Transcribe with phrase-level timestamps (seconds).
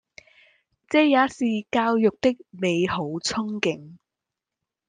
[0.89, 1.37] 這也正是
[1.69, 3.99] 教育的美好憧憬